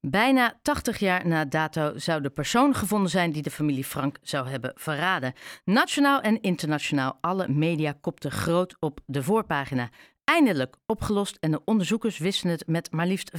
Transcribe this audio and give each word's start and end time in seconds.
Bijna 0.00 0.58
80 0.62 0.98
jaar 0.98 1.26
na 1.26 1.44
dato 1.44 1.98
zou 1.98 2.22
de 2.22 2.30
persoon 2.30 2.74
gevonden 2.74 3.10
zijn 3.10 3.32
die 3.32 3.42
de 3.42 3.50
familie 3.50 3.84
Frank 3.84 4.18
zou 4.22 4.48
hebben 4.48 4.72
verraden. 4.74 5.32
Nationaal 5.64 6.20
en 6.20 6.40
internationaal, 6.40 7.18
alle 7.20 7.48
media 7.48 7.94
kopten 8.00 8.30
groot 8.30 8.76
op 8.80 9.00
de 9.06 9.22
voorpagina. 9.22 9.90
Eindelijk 10.24 10.76
opgelost 10.86 11.36
en 11.40 11.50
de 11.50 11.64
onderzoekers 11.64 12.18
wisten 12.18 12.50
het 12.50 12.66
met 12.66 12.92
maar 12.92 13.06
liefst 13.06 13.32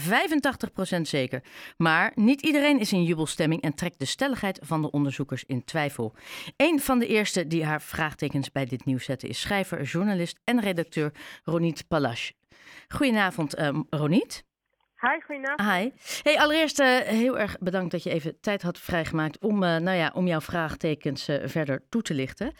85% 0.98 1.02
zeker. 1.02 1.44
Maar 1.78 2.12
niet 2.16 2.42
iedereen 2.42 2.80
is 2.80 2.94
in 2.94 3.04
jubelstemming 3.04 3.62
en 3.62 3.74
trekt 3.74 4.00
de 4.00 4.06
stelligheid 4.06 4.60
van 4.62 4.82
de 4.82 4.92
onderzoekers 4.92 5.44
in 5.46 5.64
twijfel. 5.64 6.16
Een 6.58 6.80
van 6.80 7.00
de 7.00 7.08
eerste 7.08 7.48
die 7.48 7.66
haar 7.66 7.82
vraagtekens 7.82 8.52
bij 8.52 8.66
dit 8.66 8.86
nieuws 8.86 9.06
zette 9.06 9.28
is 9.28 9.40
schrijver, 9.40 9.84
journalist 9.84 10.40
en 10.44 10.60
redacteur 10.62 11.14
Ronit 11.44 11.88
Palash. 11.88 12.32
Goedenavond, 12.88 13.60
uh, 13.60 13.80
Ronit. 13.90 14.48
Hi, 15.02 15.20
goedenavond. 15.26 15.62
Hi. 15.72 15.90
Hey, 16.24 16.40
allereerst 16.40 16.80
uh, 16.80 16.98
heel 16.98 17.40
erg 17.40 17.58
bedankt 17.60 17.92
dat 17.92 18.04
je 18.04 18.10
even 18.10 18.40
tijd 18.42 18.62
had 18.62 18.80
vrijgemaakt 18.80 19.40
om, 19.40 19.64
uh, 19.64 19.76
nou 19.78 19.98
ja, 19.98 20.12
om 20.14 20.28
jouw 20.28 20.42
vraagtekens 20.42 21.30
uh, 21.30 21.38
verder 21.44 21.84
toe 21.90 22.02
te 22.02 22.14
lichten. 22.14 22.54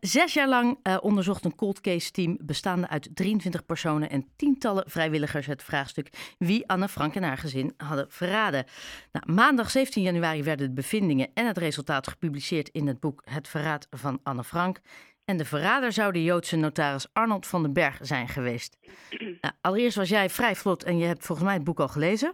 zes 0.00 0.34
jaar 0.34 0.48
lang 0.48 0.78
onderzocht 1.00 1.44
een 1.44 1.54
cold 1.54 1.80
case 1.80 2.10
team 2.10 2.38
bestaande 2.42 2.88
uit 2.88 3.08
23 3.14 3.66
personen 3.66 4.10
en 4.10 4.28
tientallen 4.36 4.84
vrijwilligers 4.86 5.46
het 5.46 5.62
vraagstuk 5.62 6.34
wie 6.38 6.68
Anne 6.68 6.88
Frank 6.88 7.14
en 7.14 7.22
haar 7.22 7.38
gezin 7.38 7.74
hadden 7.76 8.06
verraden. 8.08 8.64
Nou, 9.12 9.32
maandag 9.32 9.70
17 9.70 10.02
januari 10.02 10.42
werden 10.42 10.66
de 10.66 10.74
bevindingen 10.74 11.30
en 11.34 11.46
het 11.46 11.58
resultaat 11.58 12.08
gepubliceerd 12.08 12.68
in 12.68 12.86
het 12.86 13.00
boek 13.00 13.22
Het 13.24 13.48
Verraad 13.48 13.86
van 13.90 14.20
Anne 14.22 14.44
Frank. 14.44 14.80
En 15.24 15.36
de 15.36 15.44
verrader 15.44 15.92
zou 15.92 16.12
de 16.12 16.24
Joodse 16.24 16.56
notaris 16.56 17.12
Arnold 17.12 17.46
van 17.46 17.62
den 17.62 17.72
Berg 17.72 17.98
zijn 18.00 18.28
geweest. 18.28 18.78
Nou, 19.40 19.54
allereerst 19.60 19.96
was 19.96 20.08
jij 20.08 20.28
vrij 20.28 20.54
vlot 20.54 20.84
en 20.84 20.98
je 20.98 21.06
hebt 21.06 21.26
volgens 21.26 21.46
mij 21.46 21.56
het 21.56 21.64
boek 21.64 21.80
al 21.80 21.88
gelezen. 21.88 22.32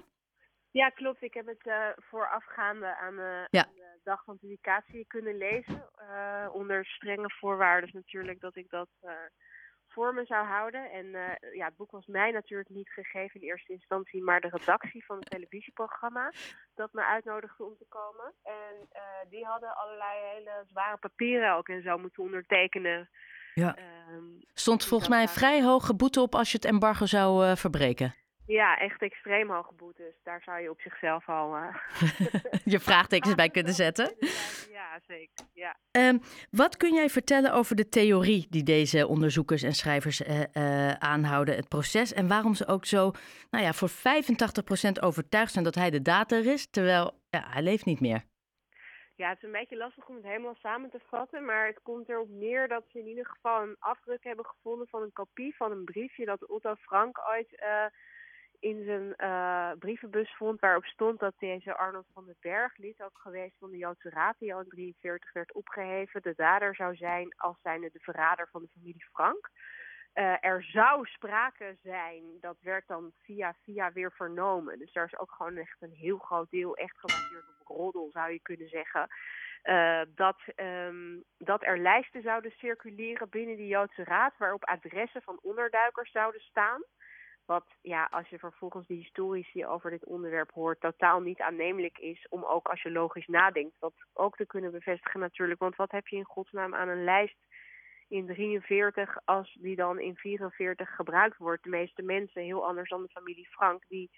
Ja, 0.70 0.88
klopt. 0.88 1.22
Ik 1.22 1.34
heb 1.34 1.46
het 1.46 1.66
uh, 1.66 1.86
voorafgaande 1.96 2.96
aan, 2.96 3.14
uh, 3.14 3.44
ja. 3.50 3.64
aan, 3.64 3.72
de 3.74 4.00
dag 4.04 4.24
van 4.24 4.38
publicatie 4.38 5.04
kunnen 5.06 5.36
lezen. 5.36 5.84
Uh, 6.00 6.48
onder 6.52 6.86
strenge 6.86 7.30
voorwaarden 7.30 7.90
natuurlijk 7.92 8.40
dat 8.40 8.56
ik 8.56 8.70
dat 8.70 8.88
voor 9.90 10.14
me 10.14 10.24
zou 10.24 10.46
houden. 10.46 10.90
En 10.90 11.06
uh, 11.06 11.54
ja, 11.54 11.64
het 11.64 11.76
boek 11.76 11.90
was 11.90 12.06
mij 12.06 12.30
natuurlijk 12.30 12.68
niet 12.68 12.88
gegeven 12.88 13.40
in 13.40 13.46
eerste 13.46 13.72
instantie, 13.72 14.22
maar 14.22 14.40
de 14.40 14.48
redactie 14.48 15.04
van 15.04 15.18
het 15.18 15.30
televisieprogramma 15.30 16.32
dat 16.74 16.92
me 16.92 17.04
uitnodigde 17.04 17.64
om 17.64 17.76
te 17.78 17.86
komen. 17.88 18.32
En 18.42 18.74
uh, 18.92 19.00
die 19.30 19.44
hadden 19.44 19.76
allerlei 19.76 20.18
hele 20.34 20.64
zware 20.66 20.96
papieren 20.96 21.54
ook 21.54 21.68
en 21.68 21.82
zo 21.82 21.98
moeten 21.98 22.22
ondertekenen. 22.22 23.08
Ja. 23.54 23.76
Um, 24.10 24.38
Stond 24.54 24.84
volgens 24.84 25.10
mij 25.10 25.22
een 25.22 25.28
vrij 25.28 25.62
hoge 25.62 25.94
boete 25.94 26.20
op 26.20 26.34
als 26.34 26.50
je 26.50 26.56
het 26.56 26.66
embargo 26.66 27.06
zou 27.06 27.46
uh, 27.46 27.56
verbreken. 27.56 28.14
Ja, 28.50 28.78
echt 28.78 29.02
extreem 29.02 29.50
hoge 29.50 29.74
boetes. 29.74 30.14
Daar 30.22 30.42
zou 30.42 30.60
je 30.60 30.70
op 30.70 30.80
zichzelf 30.80 31.28
al 31.28 31.56
uh... 31.56 31.76
je 32.74 32.80
vraagtekens 32.80 33.34
bij 33.34 33.48
kunnen 33.56 33.72
zetten. 33.72 34.14
Ja, 34.70 35.00
zeker. 35.06 35.44
Ja. 35.52 35.76
Um, 35.90 36.20
wat 36.50 36.76
kun 36.76 36.94
jij 36.94 37.08
vertellen 37.08 37.52
over 37.52 37.76
de 37.76 37.88
theorie 37.88 38.46
die 38.48 38.62
deze 38.62 39.06
onderzoekers 39.06 39.62
en 39.62 39.72
schrijvers 39.72 40.20
uh, 40.20 40.40
uh, 40.52 40.92
aanhouden, 40.92 41.56
het 41.56 41.68
proces 41.68 42.12
en 42.12 42.28
waarom 42.28 42.54
ze 42.54 42.66
ook 42.66 42.84
zo, 42.84 43.10
nou 43.50 43.64
ja, 43.64 43.72
voor 43.72 43.88
85% 43.88 43.92
overtuigd 45.00 45.52
zijn 45.52 45.64
dat 45.64 45.74
hij 45.74 45.90
de 45.90 46.02
dader 46.02 46.46
is, 46.46 46.70
terwijl 46.70 47.12
ja, 47.30 47.44
hij 47.50 47.62
leeft 47.62 47.84
niet 47.84 48.00
meer? 48.00 48.22
Ja, 49.16 49.28
het 49.28 49.36
is 49.36 49.44
een 49.44 49.52
beetje 49.52 49.76
lastig 49.76 50.08
om 50.08 50.14
het 50.14 50.24
helemaal 50.24 50.54
samen 50.54 50.90
te 50.90 51.00
vatten, 51.10 51.44
maar 51.44 51.66
het 51.66 51.80
komt 51.82 52.08
erop 52.08 52.28
neer 52.28 52.68
dat 52.68 52.84
ze 52.88 52.98
in 52.98 53.06
ieder 53.06 53.26
geval 53.26 53.62
een 53.62 53.76
afdruk 53.78 54.24
hebben 54.24 54.46
gevonden 54.46 54.88
van 54.88 55.02
een 55.02 55.12
kopie 55.12 55.56
van 55.56 55.70
een 55.70 55.84
briefje 55.84 56.24
dat 56.24 56.46
Otto 56.46 56.74
Frank 56.74 57.18
ooit 57.28 57.62
in 58.60 58.84
zijn 58.84 59.14
uh, 59.16 59.70
brievenbus 59.78 60.34
vond 60.36 60.60
waarop 60.60 60.84
stond 60.84 61.18
dat 61.18 61.34
deze 61.38 61.76
Arnold 61.76 62.06
van 62.12 62.24
den 62.24 62.36
Berg, 62.40 62.76
lid 62.76 63.02
ook 63.02 63.18
geweest 63.18 63.56
van 63.58 63.70
de 63.70 63.76
Joodse 63.76 64.10
Raad, 64.10 64.38
die 64.38 64.54
al 64.54 64.60
in 64.60 64.68
1943 64.68 65.32
werd 65.32 65.52
opgeheven, 65.52 66.22
de 66.22 66.34
dader 66.36 66.74
zou 66.74 66.96
zijn 66.96 67.34
als 67.36 67.56
zijnde 67.62 67.90
de 67.92 67.98
verrader 67.98 68.48
van 68.50 68.62
de 68.62 68.68
familie 68.68 69.04
Frank. 69.12 69.50
Uh, 70.14 70.44
er 70.44 70.62
zou 70.62 71.06
sprake 71.06 71.76
zijn, 71.82 72.22
dat 72.40 72.56
werd 72.60 72.86
dan 72.86 73.12
via 73.22 73.54
via 73.62 73.92
weer 73.92 74.12
vernomen. 74.12 74.78
Dus 74.78 74.92
daar 74.92 75.04
is 75.04 75.18
ook 75.18 75.32
gewoon 75.32 75.56
echt 75.56 75.76
een 75.82 75.94
heel 75.94 76.18
groot 76.18 76.50
deel 76.50 76.76
echt 76.76 76.98
gebaseerd 76.98 77.44
op 77.60 77.66
roddel, 77.76 78.10
zou 78.12 78.32
je 78.32 78.40
kunnen 78.40 78.68
zeggen. 78.68 79.08
Uh, 79.64 80.00
dat, 80.14 80.36
um, 80.56 81.24
dat 81.38 81.64
er 81.64 81.78
lijsten 81.78 82.22
zouden 82.22 82.50
circuleren 82.50 83.28
binnen 83.28 83.56
de 83.56 83.66
Joodse 83.66 84.04
Raad 84.04 84.32
waarop 84.38 84.64
adressen 84.64 85.22
van 85.22 85.38
onderduikers 85.42 86.10
zouden 86.10 86.40
staan. 86.40 86.82
Wat, 87.50 87.66
ja, 87.82 88.08
als 88.10 88.28
je 88.28 88.38
vervolgens 88.38 88.86
de 88.86 88.94
historici 88.94 89.66
over 89.66 89.90
dit 89.90 90.04
onderwerp 90.04 90.50
hoort, 90.50 90.80
totaal 90.80 91.20
niet 91.20 91.40
aannemelijk 91.40 91.98
is 91.98 92.26
om 92.28 92.44
ook 92.44 92.68
als 92.68 92.82
je 92.82 92.90
logisch 92.90 93.26
nadenkt, 93.26 93.76
dat 93.78 93.92
ook 94.12 94.36
te 94.36 94.46
kunnen 94.46 94.70
bevestigen 94.70 95.20
natuurlijk. 95.20 95.60
Want 95.60 95.76
wat 95.76 95.90
heb 95.90 96.06
je 96.06 96.16
in 96.16 96.24
godsnaam 96.24 96.74
aan 96.74 96.88
een 96.88 97.04
lijst 97.04 97.46
in 98.08 98.26
43 98.26 99.18
als 99.24 99.56
die 99.60 99.76
dan 99.76 99.98
in 99.98 100.16
44 100.16 100.94
gebruikt 100.94 101.36
wordt? 101.36 101.64
De 101.64 101.70
meeste 101.70 102.02
mensen, 102.02 102.42
heel 102.42 102.66
anders 102.66 102.88
dan 102.88 103.02
de 103.02 103.08
familie 103.08 103.48
Frank, 103.48 103.84
die 103.88 104.10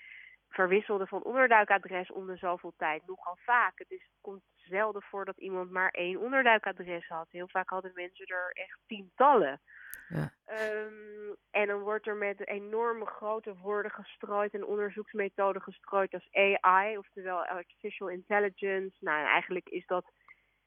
verwisselden 0.49 1.09
van 1.09 1.23
onderduikadres 1.23 2.11
om 2.11 2.27
de 2.27 2.37
zoveel 2.37 2.75
tijd. 2.77 3.07
Nogal 3.07 3.37
vaak. 3.41 3.79
Het 3.79 3.91
is, 3.91 4.09
komt 4.21 4.43
zelden 4.55 5.03
voor 5.03 5.25
dat 5.25 5.39
iemand 5.39 5.71
maar 5.71 5.91
één 5.91 6.21
onderduikadres 6.21 7.09
had. 7.09 7.27
Heel 7.31 7.49
vaak 7.49 7.69
hadden 7.69 7.93
mensen 7.95 8.27
er 8.27 8.51
echt 8.53 8.79
tientallen. 8.87 9.61
Ja. 10.09 10.33
Um, 10.47 11.02
en 11.63 11.69
dan 11.69 11.81
wordt 11.81 12.07
er 12.07 12.17
met 12.17 12.47
enorme 12.47 13.07
grote 13.07 13.55
woorden 13.57 13.91
gestrooid 13.91 14.55
en 14.55 14.67
onderzoeksmethoden 14.67 15.63
gestrooid 15.63 16.15
als 16.15 16.29
AI, 16.33 16.99
oftewel 16.99 17.45
Artificial 17.47 18.09
Intelligence. 18.09 18.97
Nou, 19.01 19.27
eigenlijk 19.27 19.69
is 19.69 19.87
dat 19.87 20.05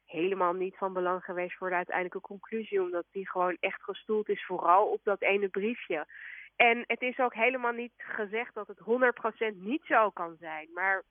helemaal 0.06 0.54
niet 0.54 0.78
van 0.78 0.94
belang 0.94 1.24
geweest 1.24 1.58
voor 1.58 1.70
de 1.70 1.76
uiteindelijke 1.76 2.22
conclusie, 2.22 2.82
omdat 2.82 3.06
die 3.12 3.30
gewoon 3.30 3.58
echt 3.60 3.84
gestoeld 3.84 4.30
is 4.30 4.46
vooral 4.46 4.88
op 4.88 5.00
dat 5.04 5.22
ene 5.22 5.48
briefje. 5.48 6.08
En 6.56 6.84
het 6.88 7.02
is 7.02 7.20
ook 7.20 7.34
helemaal 7.34 7.72
niet 7.72 7.94
gezegd 7.98 8.54
dat 8.54 8.68
het 8.68 8.80
100% 9.54 9.56
niet 9.56 9.84
zo 9.86 10.10
kan 10.10 10.36
zijn, 10.40 10.70
maar 10.74 11.04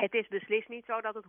het 0.00 0.14
is 0.14 0.28
beslist 0.28 0.68
niet 0.68 0.84
zo 0.84 1.00
dat 1.00 1.14
het 1.14 1.24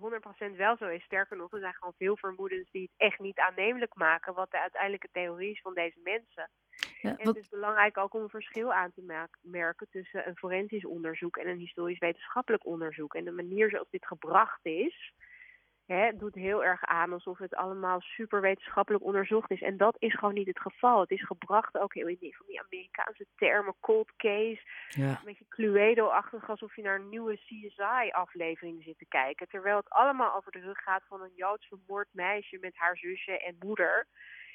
100% 0.54 0.56
wel 0.56 0.78
zo 0.78 0.88
is. 0.88 1.04
Sterker 1.04 1.38
nog, 1.38 1.54
er 1.54 1.60
zijn 1.60 1.74
gewoon 1.74 1.94
veel 1.98 2.18
vermoedens 2.18 2.72
die 2.72 2.82
het 2.82 3.10
echt 3.10 3.20
niet 3.20 3.40
aannemelijk 3.40 3.96
maken 3.96 4.34
wat 4.34 4.52
de 4.52 4.60
uiteindelijke 4.60 5.10
theorie 5.12 5.52
is 5.52 5.62
van 5.62 5.74
deze 5.74 6.00
mensen. 6.04 6.50
Ja, 7.02 7.18
en 7.18 7.28
het 7.28 7.36
is 7.36 7.50
belangrijk 7.50 7.98
ook 7.98 8.14
om 8.14 8.22
een 8.22 8.30
verschil 8.30 8.74
aan 8.74 8.92
te 8.92 9.30
merken 9.42 9.88
tussen 9.90 10.28
een 10.28 10.38
forensisch 10.38 10.86
onderzoek 10.86 11.38
en 11.38 11.48
een 11.48 11.58
historisch 11.58 12.00
wetenschappelijk 12.00 12.66
onderzoek. 12.66 13.14
En 13.16 13.24
de 13.24 13.32
manier 13.32 13.70
zoals 13.70 13.90
dit 13.90 14.06
gebracht 14.06 14.66
is, 14.66 15.14
hè, 15.90 16.18
doet 16.18 16.36
heel 16.36 16.64
erg 16.64 16.84
aan 16.86 17.14
alsof 17.14 17.38
het 17.38 17.56
allemaal 17.56 18.02
super 18.02 18.42
wetenschappelijk 18.42 19.04
onderzocht 19.04 19.52
is. 19.52 19.62
En 19.62 19.78
dat 19.78 19.96
is 20.00 20.16
gewoon 20.16 20.34
niet 20.34 20.48
het 20.48 20.60
geval. 20.60 21.00
Het 21.00 21.12
is 21.12 21.26
gebracht 21.26 21.78
ook 21.78 21.94
heel 21.94 22.08
in 22.08 22.18
die, 22.20 22.38
van 22.38 22.46
die 22.46 22.62
Amerikaanse 22.62 23.26
termen, 23.36 23.76
cold 23.80 24.12
case. 24.18 24.62
Ja. 24.90 25.10
Een 25.10 25.26
beetje 25.26 25.46
Cluedo-achtig, 25.50 26.50
alsof 26.50 26.76
je 26.76 26.82
naar 26.82 26.96
een 26.96 27.10
nieuwe 27.10 27.36
CSI-aflevering 27.36 28.84
zit 28.84 28.98
te 28.98 29.06
kijken. 29.06 29.48
Terwijl 29.48 29.78
het 29.78 29.90
allemaal 29.90 30.36
over 30.36 30.52
de 30.52 30.60
rug 30.60 30.78
gaat 30.78 31.04
van 31.08 31.22
een 31.22 31.34
Joods 31.36 31.68
vermoord 31.68 32.08
meisje 32.12 32.58
met 32.62 32.76
haar 32.76 32.98
zusje 32.98 33.40
en 33.40 33.56
moeder. 33.60 34.08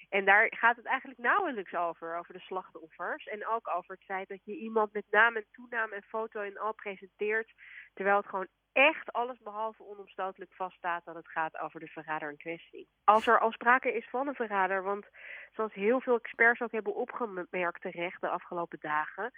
En 0.09 0.25
daar 0.25 0.47
gaat 0.57 0.77
het 0.77 0.87
eigenlijk 0.87 1.21
nauwelijks 1.21 1.75
over, 1.75 2.19
over 2.19 2.33
de 2.33 2.41
slachtoffers. 2.41 3.27
En 3.27 3.47
ook 3.47 3.69
over 3.77 3.95
het 3.95 4.05
feit 4.05 4.29
dat 4.29 4.45
je 4.45 4.57
iemand 4.57 4.93
met 4.93 5.05
naam 5.11 5.37
en 5.37 5.47
toenaam 5.53 5.93
en 5.93 6.03
foto 6.03 6.41
en 6.41 6.59
al 6.59 6.75
presenteert. 6.75 7.53
Terwijl 7.95 8.17
het 8.17 8.27
gewoon 8.27 8.49
echt 8.73 9.13
alles 9.13 9.39
behalve 9.39 9.83
onomstotelijk 9.83 10.53
vaststaat 10.55 11.05
dat 11.05 11.15
het 11.15 11.29
gaat 11.29 11.59
over 11.59 11.81
de 11.81 11.87
verrader 11.87 12.31
in 12.31 12.37
kwestie. 12.37 12.89
Als 13.05 13.27
er 13.27 13.41
al 13.41 13.53
sprake 13.53 13.93
is 13.93 14.09
van 14.09 14.29
een 14.29 14.35
verrader, 14.35 14.83
want 14.83 15.07
zoals 15.53 15.73
heel 15.73 16.01
veel 16.01 16.17
experts 16.17 16.61
ook 16.61 16.73
hebben 16.73 16.95
opgemerkt 16.95 17.81
terecht 17.81 18.21
de 18.21 18.29
afgelopen 18.29 18.79
dagen, 18.81 19.33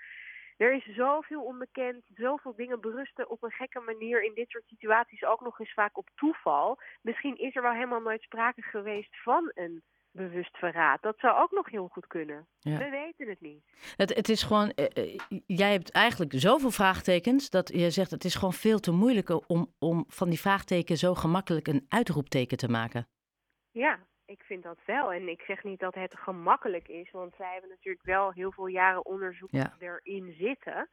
er 0.56 0.72
is 0.72 0.84
zoveel 0.84 1.42
onbekend, 1.42 2.04
zoveel 2.14 2.54
dingen 2.56 2.80
berusten 2.80 3.30
op 3.30 3.42
een 3.42 3.50
gekke 3.50 3.80
manier 3.80 4.22
in 4.22 4.34
dit 4.34 4.50
soort 4.50 4.66
situaties 4.66 5.24
ook 5.24 5.40
nog 5.40 5.60
eens 5.60 5.72
vaak 5.72 5.98
op 5.98 6.08
toeval. 6.14 6.80
Misschien 7.02 7.38
is 7.38 7.56
er 7.56 7.62
wel 7.62 7.72
helemaal 7.72 8.00
nooit 8.00 8.22
sprake 8.22 8.62
geweest 8.62 9.22
van 9.22 9.50
een 9.54 9.82
bewust 10.16 10.56
verraad. 10.56 11.02
Dat 11.02 11.18
zou 11.18 11.36
ook 11.42 11.50
nog 11.50 11.70
heel 11.70 11.88
goed 11.88 12.06
kunnen. 12.06 12.46
We 12.60 12.88
weten 12.90 13.28
het 13.28 13.40
niet. 13.40 13.64
Het, 13.96 14.14
het 14.14 14.28
is 14.28 14.42
gewoon, 14.42 14.72
uh, 14.76 15.16
jij 15.46 15.72
hebt 15.72 15.92
eigenlijk 15.92 16.32
zoveel 16.34 16.70
vraagtekens 16.70 17.50
dat 17.50 17.68
je 17.68 17.90
zegt 17.90 18.10
het 18.10 18.24
is 18.24 18.34
gewoon 18.34 18.52
veel 18.52 18.78
te 18.78 18.92
moeilijk 18.92 19.48
om, 19.50 19.74
om 19.78 20.04
van 20.08 20.28
die 20.28 20.40
vraagteken 20.40 20.96
zo 20.96 21.14
gemakkelijk 21.14 21.66
een 21.66 21.86
uitroepteken 21.88 22.56
te 22.56 22.68
maken. 22.68 23.08
Ja, 23.70 23.98
ik 24.26 24.42
vind 24.42 24.62
dat 24.62 24.78
wel. 24.86 25.12
En 25.12 25.28
ik 25.28 25.40
zeg 25.40 25.64
niet 25.64 25.80
dat 25.80 25.94
het 25.94 26.14
gemakkelijk 26.18 26.88
is, 26.88 27.10
want 27.10 27.34
zij 27.36 27.52
hebben 27.52 27.70
natuurlijk 27.70 28.04
wel 28.04 28.32
heel 28.32 28.52
veel 28.52 28.66
jaren 28.66 29.04
onderzoek 29.04 29.50
erin 29.78 30.34
zitten. 30.38 30.88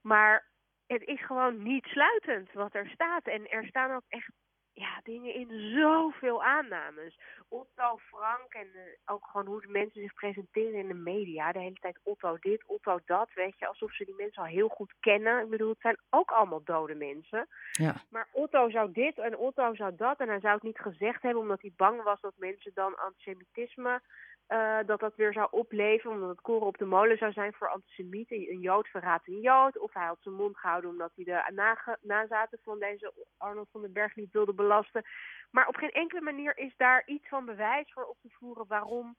Maar 0.00 0.50
het 0.86 1.02
is 1.02 1.26
gewoon 1.26 1.62
niet 1.62 1.84
sluitend 1.84 2.52
wat 2.52 2.74
er 2.74 2.88
staat. 2.88 3.26
En 3.26 3.50
er 3.50 3.66
staan 3.66 3.94
ook 3.94 4.04
echt 4.08 4.30
ja, 4.76 5.00
dingen 5.02 5.34
in 5.34 5.72
zoveel 5.74 6.44
aannames. 6.44 7.18
Otto, 7.48 7.96
Frank 7.96 8.52
en 8.52 8.66
uh, 8.74 8.82
ook 9.04 9.26
gewoon 9.26 9.46
hoe 9.46 9.60
de 9.60 9.68
mensen 9.68 10.00
zich 10.00 10.14
presenteren 10.14 10.78
in 10.78 10.88
de 10.88 10.94
media. 10.94 11.52
De 11.52 11.58
hele 11.58 11.80
tijd 11.80 11.98
Otto 12.02 12.36
dit, 12.40 12.62
Otto 12.66 12.98
dat, 13.04 13.28
weet 13.34 13.58
je. 13.58 13.66
Alsof 13.66 13.94
ze 13.94 14.04
die 14.04 14.14
mensen 14.14 14.42
al 14.42 14.48
heel 14.48 14.68
goed 14.68 14.94
kennen. 15.00 15.42
Ik 15.42 15.50
bedoel, 15.50 15.68
het 15.68 15.80
zijn 15.80 15.98
ook 16.10 16.30
allemaal 16.30 16.64
dode 16.64 16.94
mensen. 16.94 17.48
Ja. 17.72 17.94
Maar 18.10 18.28
Otto 18.32 18.70
zou 18.70 18.92
dit 18.92 19.18
en 19.18 19.36
Otto 19.36 19.74
zou 19.74 19.96
dat. 19.96 20.18
En 20.20 20.28
hij 20.28 20.40
zou 20.40 20.54
het 20.54 20.62
niet 20.62 20.78
gezegd 20.78 21.22
hebben 21.22 21.42
omdat 21.42 21.60
hij 21.60 21.72
bang 21.76 22.02
was 22.02 22.20
dat 22.20 22.34
mensen 22.36 22.70
dan 22.74 22.98
antisemitisme 22.98 24.00
uh, 24.48 24.78
dat 24.86 25.00
dat 25.00 25.16
weer 25.16 25.32
zou 25.32 25.48
opleveren, 25.50 26.12
omdat 26.12 26.28
het 26.28 26.40
koren 26.40 26.66
op 26.66 26.78
de 26.78 26.84
molen 26.84 27.18
zou 27.18 27.32
zijn 27.32 27.52
voor 27.52 27.68
antisemieten. 27.68 28.36
Een 28.36 28.60
Jood 28.60 28.88
verraadt 28.88 29.28
een 29.28 29.40
Jood. 29.40 29.78
Of 29.78 29.92
hij 29.92 30.06
had 30.06 30.18
zijn 30.20 30.34
mond 30.34 30.56
gehouden 30.56 30.90
omdat 30.90 31.12
hij 31.14 31.24
de 31.24 31.96
nazaten 32.00 32.58
van 32.62 32.78
deze 32.78 33.12
Arnold 33.36 33.68
van 33.70 33.80
den 33.80 33.92
Berg 33.92 34.16
niet 34.16 34.32
wilde 34.32 34.52
belasten. 34.52 35.04
Maar 35.50 35.68
op 35.68 35.76
geen 35.76 35.90
enkele 35.90 36.20
manier 36.20 36.58
is 36.58 36.74
daar 36.76 37.02
iets 37.06 37.28
van 37.28 37.44
bewijs 37.44 37.92
voor 37.92 38.04
op 38.04 38.16
te 38.22 38.28
voeren 38.30 38.66
waarom 38.68 39.16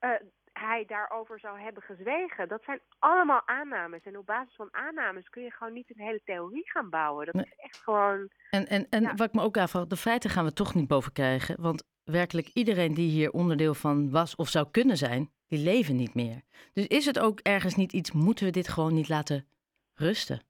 uh, 0.00 0.10
hij 0.52 0.84
daarover 0.86 1.40
zou 1.40 1.60
hebben 1.60 1.82
gezwegen. 1.82 2.48
Dat 2.48 2.62
zijn 2.64 2.80
allemaal 2.98 3.42
aannames. 3.44 4.02
En 4.02 4.18
op 4.18 4.26
basis 4.26 4.54
van 4.54 4.68
aannames 4.70 5.28
kun 5.28 5.42
je 5.42 5.50
gewoon 5.50 5.72
niet 5.72 5.90
een 5.90 6.04
hele 6.04 6.20
theorie 6.24 6.70
gaan 6.70 6.90
bouwen. 6.90 7.26
Dat 7.26 7.34
is 7.34 7.54
echt 7.56 7.76
gewoon. 7.76 8.30
En, 8.50 8.66
en, 8.66 8.86
en 8.90 9.02
ja. 9.02 9.14
wat 9.14 9.28
ik 9.28 9.34
me 9.34 9.42
ook 9.42 9.56
afvraag, 9.56 9.86
de 9.86 9.96
feiten 9.96 10.30
gaan 10.30 10.44
we 10.44 10.52
toch 10.52 10.74
niet 10.74 10.88
boven 10.88 11.12
krijgen. 11.12 11.62
Want 11.62 11.84
werkelijk 12.10 12.50
iedereen 12.54 12.94
die 12.94 13.10
hier 13.10 13.30
onderdeel 13.30 13.74
van 13.74 14.10
was 14.10 14.36
of 14.36 14.48
zou 14.48 14.66
kunnen 14.70 14.96
zijn, 14.96 15.30
die 15.48 15.64
leven 15.64 15.96
niet 15.96 16.14
meer. 16.14 16.42
Dus 16.72 16.86
is 16.86 17.06
het 17.06 17.18
ook 17.18 17.40
ergens 17.40 17.74
niet 17.74 17.92
iets, 17.92 18.12
moeten 18.12 18.44
we 18.44 18.50
dit 18.50 18.68
gewoon 18.68 18.94
niet 18.94 19.08
laten 19.08 19.48
rusten? 19.94 20.42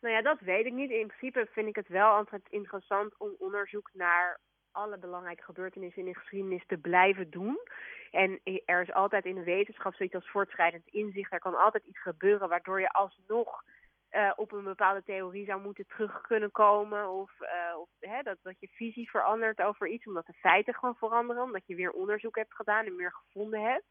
Nou 0.00 0.14
ja, 0.14 0.22
dat 0.22 0.40
weet 0.40 0.66
ik 0.66 0.72
niet. 0.72 0.90
In 0.90 1.06
principe 1.06 1.48
vind 1.52 1.68
ik 1.68 1.76
het 1.76 1.88
wel 1.88 2.10
altijd 2.10 2.42
interessant 2.50 3.14
om 3.18 3.34
onderzoek 3.38 3.90
naar 3.92 4.40
alle 4.72 4.98
belangrijke 4.98 5.42
gebeurtenissen 5.42 6.02
in 6.02 6.12
de 6.12 6.18
geschiedenis 6.18 6.66
te 6.66 6.76
blijven 6.76 7.30
doen. 7.30 7.58
En 8.10 8.40
er 8.64 8.82
is 8.82 8.92
altijd 8.92 9.24
in 9.24 9.34
de 9.34 9.44
wetenschap 9.44 9.94
zoiets 9.94 10.14
als 10.14 10.30
voortschrijdend 10.30 10.86
inzicht. 10.86 11.32
Er 11.32 11.38
kan 11.38 11.58
altijd 11.58 11.84
iets 11.84 12.02
gebeuren 12.02 12.48
waardoor 12.48 12.80
je 12.80 12.88
alsnog 12.88 13.62
uh, 14.18 14.32
op 14.36 14.52
een 14.52 14.64
bepaalde 14.64 15.02
theorie 15.02 15.44
zou 15.44 15.60
moeten 15.60 15.86
terug 15.86 16.20
kunnen 16.20 16.50
komen. 16.50 17.08
Of, 17.08 17.32
uh, 17.40 17.78
of 17.78 17.88
hè, 18.00 18.22
dat, 18.22 18.38
dat 18.42 18.60
je 18.60 18.68
visie 18.68 19.10
verandert 19.10 19.60
over 19.60 19.88
iets, 19.88 20.06
omdat 20.06 20.26
de 20.26 20.32
feiten 20.32 20.74
gewoon 20.74 20.96
veranderen. 20.96 21.42
Omdat 21.42 21.66
je 21.66 21.74
weer 21.74 21.90
onderzoek 21.90 22.36
hebt 22.36 22.54
gedaan 22.54 22.84
en 22.84 22.96
meer 22.96 23.12
gevonden 23.12 23.62
hebt. 23.62 23.86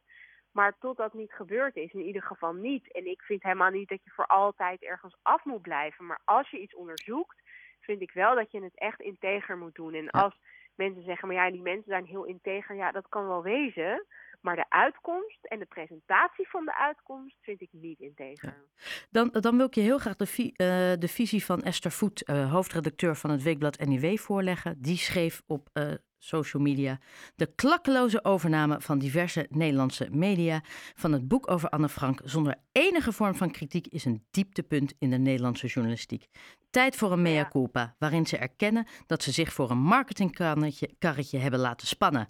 Maar 0.52 0.78
tot 0.80 0.98
dat 0.98 1.14
niet 1.14 1.32
gebeurd 1.32 1.76
is, 1.76 1.94
in 1.94 2.06
ieder 2.06 2.24
geval 2.24 2.54
niet. 2.54 2.92
En 2.94 3.06
ik 3.06 3.22
vind 3.22 3.44
helemaal 3.44 3.70
niet 3.70 3.90
dat 3.90 4.04
je 4.04 4.12
voor 4.12 4.26
altijd 4.26 4.84
ergens 4.84 5.18
af 5.22 5.46
moet 5.46 5.62
blijven. 5.62 6.06
Maar 6.06 6.22
als 6.24 6.50
je 6.50 6.60
iets 6.60 6.76
onderzoekt, 6.76 7.42
vind 7.80 8.02
ik 8.02 8.12
wel 8.12 8.36
dat 8.36 8.52
je 8.52 8.64
het 8.64 8.80
echt 8.80 9.00
integer 9.00 9.58
moet 9.58 9.76
doen. 9.76 9.94
En 9.94 10.10
als 10.10 10.40
mensen 10.76 11.04
zeggen, 11.04 11.28
maar 11.28 11.38
ja, 11.38 11.52
die 11.52 11.62
mensen 11.62 11.90
zijn 11.92 12.06
heel 12.06 12.24
integer. 12.24 12.76
Ja, 12.76 12.92
dat 12.92 13.08
kan 13.10 13.28
wel 13.28 13.44
wezen. 13.44 14.06
Maar 14.40 14.56
de 14.56 14.70
uitkomst 14.70 15.46
en 15.46 15.60
de 15.60 15.66
presentatie 15.66 16.50
van 16.50 16.66
de 16.66 16.76
uitkomst 16.76 17.38
vind 17.42 17.62
ik 17.62 17.70
niet 17.72 18.00
integer. 18.00 18.66
Ja. 18.76 18.86
Dan, 19.10 19.30
dan 19.32 19.58
wil 19.58 19.66
ik 19.66 19.76
je 19.76 19.82
heel 19.82 19.98
graag 19.98 20.16
de, 20.16 20.26
vi 20.26 20.44
uh, 20.44 20.56
de 21.00 21.08
visie 21.08 21.46
van 21.46 21.62
Esther 21.62 21.92
Voet, 21.92 22.30
uh, 22.30 22.52
hoofdredacteur 22.52 23.16
van 23.16 23.30
het 23.30 23.44
weekblad 23.44 23.80
NIW, 23.80 24.18
voorleggen. 24.18 24.82
Die 24.82 24.98
schreef 24.98 25.42
op 25.48 25.70
uh, 25.74 25.94
social 26.18 26.64
media 26.64 27.00
de 27.36 27.56
klakkeloze 27.56 28.24
overname 28.24 28.82
van 28.82 29.00
diverse 29.00 29.46
Nederlandse 29.50 30.08
media 30.12 30.62
van 30.96 31.12
het 31.12 31.28
boek 31.28 31.52
over 31.52 31.70
Anne 31.70 31.90
Frank 31.90 32.22
zonder 32.24 32.56
enige 32.72 33.12
vorm 33.12 33.36
van 33.36 33.52
kritiek 33.52 33.88
is 33.88 34.06
een 34.06 34.26
dieptepunt 34.32 34.94
in 35.00 35.10
de 35.10 35.18
Nederlandse 35.18 35.68
journalistiek. 35.68 36.28
Tijd 36.70 36.96
voor 36.96 37.12
een 37.12 37.22
mea 37.22 37.48
culpa, 37.50 37.96
waarin 38.00 38.26
ze 38.26 38.38
erkennen 38.38 38.88
dat 39.06 39.24
ze 39.24 39.32
zich 39.32 39.54
voor 39.54 39.72
een 39.72 39.82
marketingkarretje 39.82 41.38
hebben 41.38 41.60
laten 41.60 41.88
spannen. 41.88 42.30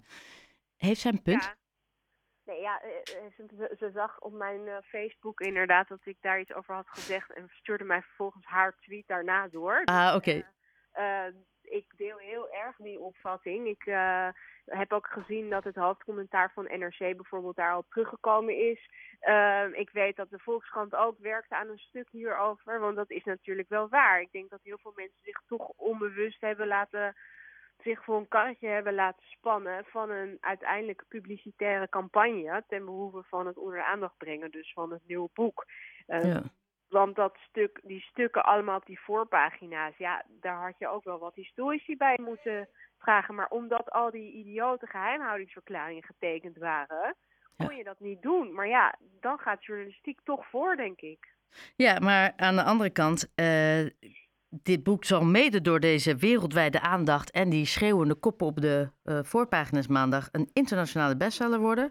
Heeft 0.76 1.00
zij 1.00 1.12
een 1.12 1.22
punt? 1.22 1.42
Ja. 1.42 1.57
Nee, 2.48 2.60
ja, 2.60 2.80
ze, 3.36 3.74
ze, 3.78 3.90
zag 3.90 4.20
op 4.20 4.32
mijn 4.32 4.66
uh, 4.66 4.76
Facebook 4.82 5.40
inderdaad 5.40 5.88
dat 5.88 6.00
ik 6.04 6.16
daar 6.20 6.40
iets 6.40 6.54
over 6.54 6.74
had 6.74 6.88
gezegd 6.88 7.32
en 7.32 7.48
stuurde 7.52 7.84
mij 7.84 8.02
vervolgens 8.02 8.46
haar 8.46 8.76
tweet 8.80 9.06
daarna 9.06 9.48
door. 9.48 9.82
Ah, 9.84 10.14
oké. 10.16 10.16
Okay. 10.16 10.44
Uh, 10.94 11.34
uh, 11.34 11.34
ik 11.62 11.86
deel 11.96 12.18
heel 12.18 12.50
erg 12.50 12.76
die 12.76 12.98
opvatting. 12.98 13.66
Ik 13.66 13.86
uh, 13.86 14.28
heb 14.64 14.92
ook 14.92 15.06
gezien 15.06 15.50
dat 15.50 15.64
het 15.64 15.74
hoofdcommentaar 15.74 16.52
van 16.54 16.78
NRC 16.78 16.98
bijvoorbeeld 16.98 17.56
daar 17.56 17.72
al 17.72 17.84
teruggekomen 17.88 18.56
is. 18.70 18.90
Uh, 19.20 19.64
ik 19.72 19.90
weet 19.90 20.16
dat 20.16 20.30
de 20.30 20.38
Volkskrant 20.38 20.94
ook 20.94 21.18
werkte 21.18 21.54
aan 21.54 21.68
een 21.68 21.78
stuk 21.78 22.08
hierover, 22.10 22.80
want 22.80 22.96
dat 22.96 23.10
is 23.10 23.24
natuurlijk 23.24 23.68
wel 23.68 23.88
waar. 23.88 24.20
Ik 24.20 24.32
denk 24.32 24.50
dat 24.50 24.60
heel 24.62 24.78
veel 24.82 24.92
mensen 24.94 25.20
zich 25.22 25.42
toch 25.46 25.68
onbewust 25.68 26.40
hebben 26.40 26.66
laten 26.66 27.16
zich 27.82 28.04
voor 28.04 28.16
een 28.16 28.28
karretje 28.28 28.68
hebben 28.68 28.94
laten 28.94 29.26
spannen 29.26 29.84
van 29.84 30.10
een 30.10 30.38
uiteindelijk 30.40 31.04
publicitaire 31.08 31.88
campagne 31.88 32.64
ten 32.68 32.84
behoeve 32.84 33.22
van 33.22 33.46
het 33.46 33.56
onder 33.56 33.76
de 33.76 33.84
aandacht 33.84 34.16
brengen, 34.16 34.50
dus 34.50 34.72
van 34.72 34.92
het 34.92 35.02
nieuwe 35.06 35.28
boek. 35.34 35.66
Uh, 36.06 36.24
ja. 36.24 36.42
Want 36.88 37.16
dat 37.16 37.36
stuk, 37.48 37.80
die 37.82 38.00
stukken 38.00 38.44
allemaal 38.44 38.76
op 38.76 38.86
die 38.86 39.00
voorpagina's, 39.00 39.96
ja, 39.96 40.24
daar 40.28 40.62
had 40.62 40.78
je 40.78 40.88
ook 40.88 41.04
wel 41.04 41.18
wat 41.18 41.34
historici 41.34 41.96
bij 41.96 42.18
moeten 42.22 42.68
vragen. 42.98 43.34
Maar 43.34 43.48
omdat 43.48 43.90
al 43.90 44.10
die 44.10 44.32
idiote 44.32 44.86
geheimhoudingsverklaringen 44.86 46.02
getekend 46.02 46.56
waren, 46.56 47.16
kon 47.56 47.76
je 47.76 47.84
dat 47.84 48.00
niet 48.00 48.22
doen. 48.22 48.52
Maar 48.52 48.68
ja, 48.68 48.94
dan 49.20 49.38
gaat 49.38 49.64
journalistiek 49.64 50.20
toch 50.24 50.46
voor, 50.46 50.76
denk 50.76 51.00
ik. 51.00 51.36
Ja, 51.76 51.98
maar 51.98 52.32
aan 52.36 52.56
de 52.56 52.62
andere 52.62 52.90
kant, 52.90 53.32
uh, 53.40 53.86
dit 54.50 54.82
boek 54.82 55.04
zal 55.04 55.24
mede 55.24 55.60
door 55.60 55.80
deze 55.80 56.16
wereldwijde 56.16 56.80
aandacht 56.80 57.30
en 57.30 57.48
die 57.48 57.66
schreeuwende 57.66 58.14
koppen 58.14 58.46
op 58.46 58.60
de 58.60 58.90
uh, 59.04 59.18
voorpagina's 59.22 59.86
maandag 59.86 60.28
een 60.32 60.50
internationale 60.52 61.16
bestseller 61.16 61.58
worden. 61.58 61.90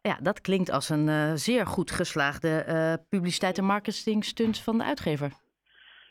Ja, 0.00 0.18
dat 0.22 0.40
klinkt 0.40 0.70
als 0.70 0.88
een 0.88 1.06
uh, 1.08 1.32
zeer 1.34 1.66
goed 1.66 1.90
geslaagde 1.90 2.64
uh, 2.68 2.94
publiciteit- 3.08 3.58
en 3.58 3.64
marketingstunt 3.64 4.58
van 4.58 4.78
de 4.78 4.84
uitgever. 4.84 5.32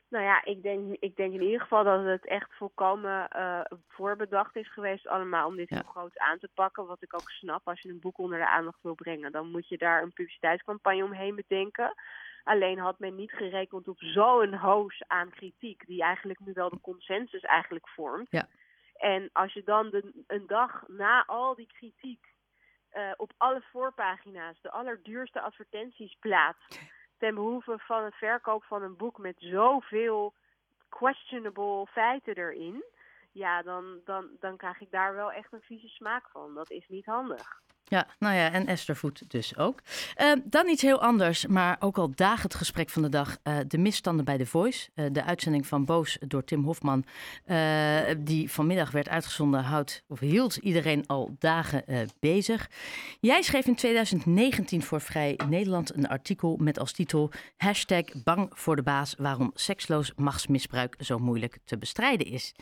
Nou 0.09 0.23
ja, 0.23 0.43
ik 0.43 0.63
denk, 0.63 0.95
ik 0.99 1.15
denk 1.15 1.33
in 1.33 1.41
ieder 1.41 1.61
geval 1.61 1.83
dat 1.83 2.05
het 2.05 2.27
echt 2.27 2.53
volkomen 2.53 3.27
voorbedacht 3.87 4.55
is 4.55 4.73
geweest 4.73 5.07
allemaal 5.07 5.47
om 5.47 5.55
dit 5.55 5.69
ja. 5.69 5.75
heel 5.75 5.91
groot 5.91 6.17
aan 6.17 6.39
te 6.39 6.49
pakken. 6.53 6.87
Wat 6.87 7.01
ik 7.01 7.13
ook 7.13 7.29
snap, 7.29 7.61
als 7.67 7.81
je 7.81 7.89
een 7.89 7.99
boek 7.99 8.17
onder 8.17 8.39
de 8.39 8.49
aandacht 8.49 8.79
wil 8.81 8.95
brengen, 8.95 9.31
dan 9.31 9.51
moet 9.51 9.67
je 9.67 9.77
daar 9.77 10.01
een 10.01 10.13
publiciteitscampagne 10.13 11.03
omheen 11.03 11.35
bedenken. 11.35 11.93
Alleen 12.43 12.79
had 12.79 12.99
men 12.99 13.15
niet 13.15 13.31
gerekend 13.31 13.87
op 13.87 13.99
zo'n 13.99 14.53
hoos 14.53 15.03
aan 15.07 15.29
kritiek, 15.29 15.85
die 15.85 16.01
eigenlijk 16.01 16.39
nu 16.39 16.53
wel 16.53 16.69
de 16.69 16.81
consensus 16.81 17.41
eigenlijk 17.41 17.87
vormt. 17.89 18.27
Ja. 18.29 18.47
En 18.93 19.29
als 19.33 19.53
je 19.53 19.63
dan 19.63 19.89
de, 19.89 20.23
een 20.27 20.47
dag 20.47 20.83
na 20.87 21.25
al 21.25 21.55
die 21.55 21.67
kritiek 21.67 22.25
uh, 22.93 23.11
op 23.17 23.33
alle 23.37 23.61
voorpagina's 23.71 24.61
de 24.61 24.71
allerduurste 24.71 25.41
advertenties 25.41 26.17
plaatst 26.19 26.79
ten 27.17 27.35
behoeve 27.35 27.77
van 27.77 28.03
het 28.03 28.15
verkoop 28.15 28.63
van 28.63 28.81
een 28.81 28.97
boek 28.97 29.17
met 29.17 29.35
zoveel 29.37 30.33
questionable 30.89 31.85
feiten 31.87 32.35
erin, 32.35 32.83
ja, 33.31 33.61
dan, 33.61 33.99
dan, 34.05 34.29
dan 34.39 34.57
krijg 34.57 34.81
ik 34.81 34.91
daar 34.91 35.15
wel 35.15 35.31
echt 35.31 35.53
een 35.53 35.61
vieze 35.61 35.87
smaak 35.87 36.29
van. 36.29 36.53
Dat 36.53 36.71
is 36.71 36.87
niet 36.87 37.05
handig. 37.05 37.61
Ja, 37.91 38.07
nou 38.19 38.35
ja, 38.35 38.51
en 38.51 38.67
Esther 38.67 38.95
Voet 38.95 39.23
dus 39.27 39.57
ook. 39.57 39.81
Uh, 40.21 40.31
dan 40.43 40.67
iets 40.67 40.81
heel 40.81 41.01
anders, 41.01 41.45
maar 41.45 41.77
ook 41.79 41.97
al 41.97 42.11
dagen 42.15 42.43
het 42.43 42.55
gesprek 42.55 42.89
van 42.89 43.01
de 43.01 43.09
dag. 43.09 43.37
Uh, 43.43 43.57
de 43.67 43.77
misstanden 43.77 44.25
bij 44.25 44.37
The 44.37 44.45
Voice. 44.45 44.89
Uh, 44.95 45.05
de 45.11 45.23
uitzending 45.23 45.67
van 45.67 45.85
Boos 45.85 46.17
door 46.27 46.43
Tim 46.43 46.63
Hofman, 46.63 47.05
die 48.17 48.51
vanmiddag 48.51 48.91
werd 48.91 49.09
uitgezonden, 49.09 49.63
houdt, 49.63 50.03
of 50.07 50.19
hield 50.19 50.55
iedereen 50.55 51.07
al 51.07 51.35
dagen 51.39 51.83
bezig. 52.19 52.69
Jij 53.19 53.41
schreef 53.41 53.65
in 53.65 53.75
2019 53.75 54.83
voor 54.83 55.01
Vrij 55.01 55.39
Nederland 55.49 55.95
een 55.95 56.07
artikel 56.07 56.57
met 56.59 56.79
als 56.79 56.91
titel 56.91 57.31
Hashtag 57.57 58.03
bang 58.23 58.49
voor 58.53 58.75
de 58.75 58.83
baas, 58.83 59.15
waarom 59.17 59.51
seksloos 59.53 60.11
machtsmisbruik 60.15 60.95
zo 60.99 61.19
moeilijk 61.19 61.57
te 61.65 61.77
bestrijden 61.77 62.27
is. 62.27 62.53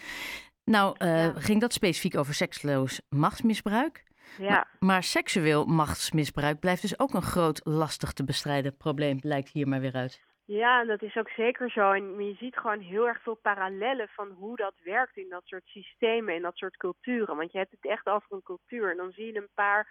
Nou, 0.64 0.96
ja. 0.98 1.34
ging 1.36 1.62
dat 1.62 1.74
specifiek 1.74 2.18
over 2.18 2.34
seksloos 2.34 3.02
machtsmisbruik? 3.10 4.08
Ja. 4.38 4.50
Maar, 4.50 4.68
maar, 4.80 5.04
seksueel 5.04 5.66
machtsmisbruik 5.66 6.60
blijft 6.60 6.82
dus 6.82 7.00
ook 7.00 7.14
een 7.14 7.22
groot, 7.22 7.62
lastig 7.64 8.14
te 8.14 8.24
bestrijden 8.24 8.78
probleem, 8.78 9.20
blijkt 9.20 9.50
hier 9.50 9.68
maar 9.68 9.80
weer 9.80 9.96
uit. 9.96 10.28
Ja, 10.46 10.86
dat 10.86 11.02
is 11.02 11.16
ook 11.16 11.30
zeker 11.30 11.72
zo. 11.72 11.92
En 11.92 12.26
je 12.26 12.36
ziet 12.36 12.58
gewoon 12.58 12.80
heel 12.80 13.08
erg 13.08 13.22
veel 13.22 13.40
parallellen 13.42 14.08
van 14.08 14.30
hoe 14.30 14.56
dat 14.56 14.74
werkt 14.84 15.18
in 15.18 15.30
dat 15.30 15.42
soort 15.46 15.66
systemen 15.66 16.36
en 16.36 16.42
dat 16.42 16.58
soort 16.58 16.78
culturen. 16.78 17.36
Want 17.36 17.52
je 17.52 17.58
hebt 17.58 17.72
het 17.72 17.86
echt 17.86 18.08
over 18.08 18.28
een 18.30 18.44
cultuur. 18.44 18.92
En 18.92 18.98
dan 18.98 19.12
zie 19.12 19.26
je 19.26 19.36
een 19.36 19.54
paar 19.54 19.88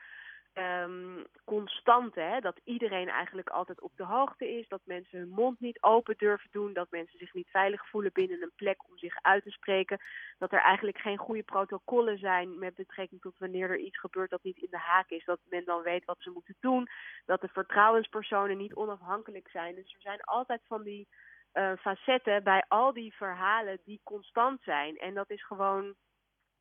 um, 0.58 1.24
constante. 1.44 2.20
Hè? 2.20 2.40
Dat 2.40 2.60
iedereen 2.64 3.08
eigenlijk 3.08 3.48
altijd 3.48 3.80
op 3.80 3.92
de 3.96 4.04
hoogte 4.04 4.48
is. 4.58 4.68
Dat 4.68 4.80
mensen 4.84 5.18
hun 5.18 5.28
mond 5.28 5.60
niet 5.60 5.82
open 5.82 6.14
durven 6.16 6.48
doen. 6.50 6.72
Dat 6.72 6.90
mensen 6.90 7.18
zich 7.18 7.34
niet 7.34 7.50
veilig 7.50 7.88
voelen 7.88 8.12
binnen 8.12 8.42
een 8.42 8.52
plek 8.56 8.88
om 8.88 8.98
zich 8.98 9.14
uit 9.22 9.42
te 9.42 9.50
spreken. 9.50 9.98
Dat 10.38 10.52
er 10.52 10.60
eigenlijk 10.60 10.98
geen 10.98 11.16
goede 11.18 11.42
protocollen 11.42 12.18
zijn 12.18 12.58
met 12.58 12.74
betrekking 12.74 13.20
tot 13.20 13.38
wanneer 13.38 13.70
er 13.70 13.78
iets 13.78 13.98
gebeurt 13.98 14.30
dat 14.30 14.42
niet 14.42 14.58
in 14.58 14.70
de 14.70 14.78
haak 14.78 15.10
is. 15.10 15.24
Dat 15.24 15.40
men 15.48 15.64
dan 15.64 15.82
weet 15.82 16.04
wat 16.04 16.20
ze 16.20 16.30
moeten 16.30 16.56
doen. 16.60 16.88
Dat 17.26 17.40
de 17.40 17.48
vertrouwenspersonen 17.48 18.56
niet 18.56 18.74
onafhankelijk 18.74 19.48
zijn. 19.48 19.74
Dus 19.74 19.94
er 19.94 20.00
zijn 20.00 20.20
altijd 20.20 20.60
van 20.66 20.82
die 20.82 21.08
uh, 21.54 21.72
facetten 21.78 22.42
bij 22.42 22.64
al 22.68 22.92
die 22.92 23.14
verhalen 23.14 23.78
die 23.84 24.00
constant 24.04 24.62
zijn. 24.62 24.98
En 24.98 25.14
dat 25.14 25.30
is 25.30 25.44
gewoon 25.44 25.94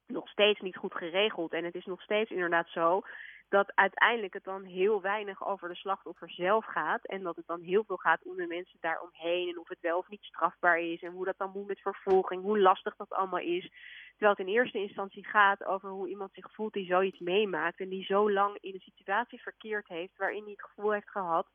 nog 0.08 0.30
steeds 0.30 0.60
niet 0.60 0.76
goed 0.76 0.94
geregeld. 0.94 1.54
En 1.54 1.64
het 1.64 1.76
is 1.76 1.86
nog 1.86 2.02
steeds 2.02 2.32
inderdaad 2.32 2.70
zo 2.70 3.02
dat 3.50 3.72
uiteindelijk 3.76 4.34
het 4.34 4.44
dan 4.44 4.64
heel 4.64 5.02
weinig 5.02 5.46
over 5.46 5.70
de 5.70 5.76
slachtoffer 5.76 6.30
zelf 6.30 6.66
gaat. 6.66 7.06
En 7.06 7.24
dat 7.24 7.36
het 7.36 7.48
dan 7.48 7.62
heel 7.62 7.84
veel 7.84 7.98
gaat 7.98 8.24
om 8.24 8.36
de 8.36 8.48
mensen 8.48 8.78
daaromheen. 8.82 9.50
En 9.50 9.60
of 9.60 9.68
het 9.68 9.82
wel 9.82 9.98
of 9.98 10.10
niet 10.10 10.24
strafbaar 10.24 10.80
is. 10.80 11.02
En 11.02 11.12
hoe 11.12 11.26
dat 11.26 11.38
dan 11.38 11.52
moet 11.54 11.68
met 11.68 11.80
vervolging. 11.80 12.42
Hoe 12.42 12.60
lastig 12.60 12.96
dat 12.96 13.10
allemaal 13.10 13.40
is. 13.40 13.72
Terwijl 14.10 14.32
het 14.38 14.48
in 14.48 14.54
eerste 14.54 14.78
instantie 14.78 15.28
gaat 15.28 15.66
over 15.66 15.90
hoe 15.90 16.10
iemand 16.10 16.34
zich 16.34 16.54
voelt 16.54 16.74
die 16.74 16.86
zoiets 16.86 17.20
meemaakt. 17.20 17.80
En 17.80 17.90
die 17.90 18.06
zo 18.06 18.32
lang 18.32 18.58
in 18.62 18.74
een 18.74 18.80
situatie 18.80 19.42
verkeerd 19.42 19.88
heeft 19.88 20.18
waarin 20.18 20.44
hij 20.44 20.52
het 20.52 20.64
gevoel 20.64 20.92
heeft 20.92 21.10
gehad. 21.10 21.48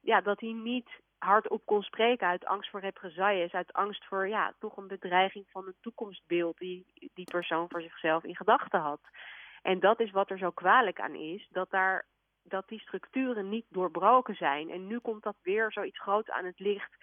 Ja, 0.00 0.20
dat 0.20 0.40
hij 0.40 0.52
niet 0.52 0.88
hardop 1.18 1.62
kon 1.64 1.82
spreken 1.82 2.26
uit 2.26 2.44
angst 2.44 2.70
voor 2.70 2.80
represailles. 2.80 3.52
Uit 3.52 3.72
angst 3.72 4.04
voor 4.04 4.28
ja, 4.28 4.54
toch 4.58 4.76
een 4.76 4.86
bedreiging 4.86 5.44
van 5.50 5.66
een 5.66 5.76
toekomstbeeld 5.80 6.58
die 6.58 6.86
die 7.14 7.24
persoon 7.24 7.68
voor 7.68 7.82
zichzelf 7.82 8.24
in 8.24 8.36
gedachten 8.36 8.80
had. 8.80 9.00
En 9.66 9.80
dat 9.80 10.00
is 10.00 10.10
wat 10.10 10.30
er 10.30 10.38
zo 10.38 10.50
kwalijk 10.50 11.00
aan 11.00 11.14
is, 11.14 11.48
dat, 11.50 11.70
daar, 11.70 12.06
dat 12.42 12.68
die 12.68 12.80
structuren 12.80 13.48
niet 13.48 13.66
doorbroken 13.68 14.34
zijn. 14.34 14.70
En 14.70 14.86
nu 14.86 14.98
komt 14.98 15.22
dat 15.22 15.36
weer 15.42 15.72
zoiets 15.72 16.00
groots 16.00 16.30
aan 16.30 16.44
het 16.44 16.58
licht. 16.58 16.96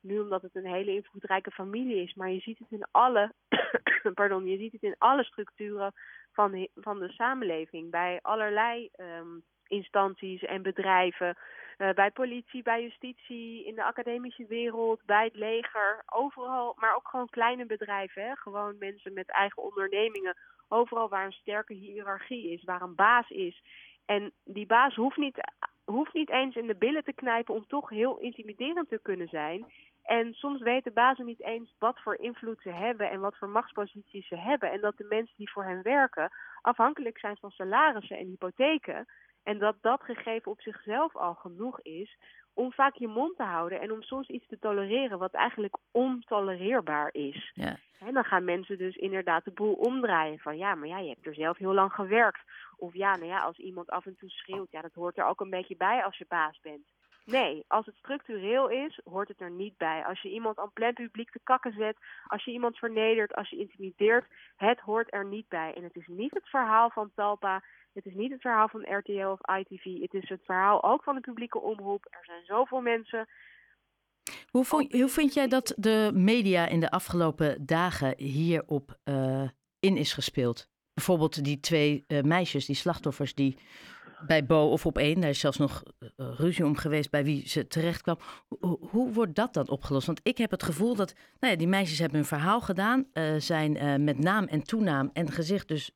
Nu 0.00 0.20
omdat 0.20 0.42
het 0.42 0.54
een 0.54 0.66
hele 0.66 0.94
invloedrijke 0.94 1.50
familie 1.50 2.02
is. 2.02 2.14
Maar 2.14 2.30
je 2.30 2.40
ziet 2.40 2.58
het 2.58 2.70
in 2.70 2.86
alle, 2.90 3.32
pardon, 4.14 4.46
je 4.46 4.56
ziet 4.56 4.72
het 4.72 4.82
in 4.82 4.94
alle 4.98 5.24
structuren 5.24 5.92
van, 6.32 6.68
van 6.74 6.98
de 6.98 7.08
samenleving. 7.08 7.90
Bij 7.90 8.18
allerlei 8.22 8.88
um, 8.96 9.42
instanties 9.66 10.42
en 10.42 10.62
bedrijven. 10.62 11.36
Uh, 11.78 11.90
bij 11.90 12.10
politie, 12.10 12.62
bij 12.62 12.82
justitie, 12.82 13.64
in 13.64 13.74
de 13.74 13.84
academische 13.84 14.46
wereld, 14.46 15.00
bij 15.04 15.24
het 15.24 15.36
leger. 15.36 16.02
Overal, 16.06 16.76
maar 16.78 16.94
ook 16.94 17.08
gewoon 17.08 17.28
kleine 17.28 17.66
bedrijven. 17.66 18.22
Hè? 18.22 18.36
Gewoon 18.36 18.78
mensen 18.78 19.12
met 19.12 19.30
eigen 19.30 19.62
ondernemingen 19.62 20.36
Overal 20.72 21.08
waar 21.08 21.26
een 21.26 21.32
sterke 21.32 21.74
hiërarchie 21.74 22.52
is, 22.52 22.64
waar 22.64 22.82
een 22.82 22.94
baas 22.94 23.28
is. 23.28 23.62
En 24.04 24.32
die 24.44 24.66
baas 24.66 24.94
hoeft 24.94 25.16
niet, 25.16 25.40
hoeft 25.84 26.14
niet 26.14 26.30
eens 26.30 26.56
in 26.56 26.66
de 26.66 26.76
billen 26.76 27.04
te 27.04 27.12
knijpen 27.12 27.54
om 27.54 27.66
toch 27.66 27.88
heel 27.88 28.18
intimiderend 28.18 28.88
te 28.88 28.98
kunnen 29.02 29.28
zijn. 29.28 29.64
En 30.02 30.34
soms 30.34 30.60
weten 30.60 30.92
bazen 30.92 31.24
niet 31.24 31.42
eens 31.42 31.74
wat 31.78 32.00
voor 32.00 32.16
invloed 32.16 32.60
ze 32.62 32.70
hebben 32.70 33.10
en 33.10 33.20
wat 33.20 33.36
voor 33.36 33.48
machtsposities 33.48 34.28
ze 34.28 34.36
hebben. 34.36 34.70
En 34.70 34.80
dat 34.80 34.96
de 34.96 35.06
mensen 35.08 35.34
die 35.36 35.50
voor 35.50 35.64
hen 35.64 35.82
werken 35.82 36.30
afhankelijk 36.62 37.18
zijn 37.18 37.36
van 37.36 37.50
salarissen 37.50 38.18
en 38.18 38.26
hypotheken. 38.26 39.06
En 39.42 39.58
dat 39.58 39.76
dat 39.80 40.02
gegeven 40.02 40.50
op 40.50 40.60
zichzelf 40.60 41.16
al 41.16 41.34
genoeg 41.34 41.80
is 41.80 42.18
om 42.54 42.72
vaak 42.72 42.94
je 42.94 43.08
mond 43.08 43.36
te 43.36 43.42
houden 43.42 43.80
en 43.80 43.92
om 43.92 44.02
soms 44.02 44.28
iets 44.28 44.46
te 44.46 44.58
tolereren 44.58 45.18
wat 45.18 45.32
eigenlijk 45.32 45.76
ontolereerbaar 45.90 47.08
is. 47.12 47.50
Ja. 47.54 47.76
En 48.06 48.14
dan 48.14 48.24
gaan 48.24 48.44
mensen 48.44 48.78
dus 48.78 48.96
inderdaad 48.96 49.44
de 49.44 49.50
boel 49.50 49.74
omdraaien 49.74 50.38
van 50.38 50.56
ja, 50.56 50.74
maar 50.74 50.88
ja, 50.88 50.98
je 50.98 51.08
hebt 51.08 51.26
er 51.26 51.34
zelf 51.34 51.58
heel 51.58 51.74
lang 51.74 51.92
gewerkt. 51.92 52.40
Of 52.76 52.94
ja, 52.94 53.16
nou 53.16 53.26
ja, 53.26 53.40
als 53.40 53.58
iemand 53.58 53.90
af 53.90 54.06
en 54.06 54.16
toe 54.16 54.30
schreeuwt, 54.30 54.70
ja, 54.70 54.80
dat 54.80 54.94
hoort 54.94 55.18
er 55.18 55.24
ook 55.24 55.40
een 55.40 55.50
beetje 55.50 55.76
bij 55.76 56.04
als 56.04 56.18
je 56.18 56.24
baas 56.28 56.60
bent. 56.60 56.86
Nee, 57.24 57.64
als 57.68 57.86
het 57.86 57.96
structureel 57.96 58.68
is, 58.68 59.00
hoort 59.04 59.28
het 59.28 59.40
er 59.40 59.50
niet 59.50 59.76
bij. 59.76 60.04
Als 60.04 60.20
je 60.20 60.30
iemand 60.30 60.58
aan 60.58 60.72
plein 60.72 60.94
publiek 60.94 61.30
te 61.30 61.40
kakken 61.42 61.72
zet, 61.72 61.96
als 62.26 62.44
je 62.44 62.50
iemand 62.50 62.76
vernedert, 62.78 63.34
als 63.34 63.48
je 63.50 63.56
intimideert, 63.56 64.26
het 64.56 64.80
hoort 64.80 65.14
er 65.14 65.24
niet 65.24 65.48
bij. 65.48 65.74
En 65.74 65.82
het 65.82 65.96
is 65.96 66.06
niet 66.06 66.34
het 66.34 66.48
verhaal 66.48 66.90
van 66.90 67.10
Talpa, 67.14 67.62
het 67.92 68.06
is 68.06 68.14
niet 68.14 68.32
het 68.32 68.40
verhaal 68.40 68.68
van 68.68 68.96
RTL 68.96 69.26
of 69.26 69.58
ITV, 69.58 70.00
het 70.00 70.14
is 70.14 70.28
het 70.28 70.44
verhaal 70.44 70.82
ook 70.82 71.02
van 71.02 71.14
de 71.14 71.20
publieke 71.20 71.60
omroep. 71.60 72.06
Er 72.10 72.24
zijn 72.24 72.44
zoveel 72.44 72.80
mensen. 72.80 73.28
Hoe, 74.50 74.64
vond, 74.64 74.92
hoe 74.92 75.08
vind 75.08 75.34
jij 75.34 75.48
dat 75.48 75.74
de 75.76 76.10
media 76.14 76.68
in 76.68 76.80
de 76.80 76.90
afgelopen 76.90 77.66
dagen 77.66 78.14
hierop 78.16 78.98
uh, 79.04 79.48
in 79.78 79.96
is 79.96 80.12
gespeeld? 80.12 80.68
Bijvoorbeeld 80.94 81.44
die 81.44 81.60
twee 81.60 82.04
uh, 82.06 82.22
meisjes, 82.22 82.66
die 82.66 82.76
slachtoffers 82.76 83.34
die 83.34 83.56
bij 84.26 84.46
Bo 84.46 84.70
of 84.70 84.86
op 84.86 84.98
één. 84.98 85.20
Daar 85.20 85.30
is 85.30 85.38
zelfs 85.38 85.58
nog 85.58 85.82
uh, 85.98 86.08
ruzie 86.16 86.64
om 86.64 86.76
geweest 86.76 87.10
bij 87.10 87.24
wie 87.24 87.48
ze 87.48 87.66
terecht 87.66 88.02
kwam. 88.02 88.18
Hoe, 88.48 88.78
hoe 88.80 89.12
wordt 89.12 89.34
dat 89.34 89.54
dan 89.54 89.68
opgelost? 89.68 90.06
Want 90.06 90.20
ik 90.22 90.38
heb 90.38 90.50
het 90.50 90.62
gevoel 90.62 90.94
dat 90.94 91.14
nou 91.40 91.52
ja, 91.52 91.58
die 91.58 91.68
meisjes 91.68 91.98
hebben 91.98 92.18
hun 92.18 92.26
verhaal 92.26 92.60
gedaan. 92.60 93.06
Uh, 93.12 93.34
zijn 93.38 93.76
uh, 93.76 93.96
met 93.96 94.18
naam 94.18 94.44
en 94.44 94.62
toenaam 94.62 95.10
en 95.12 95.30
gezicht 95.30 95.68
dus 95.68 95.90